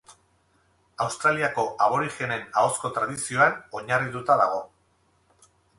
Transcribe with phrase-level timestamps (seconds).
[1.05, 4.63] Australiako aborigenen ahozko tradizioan oinarrituta dago.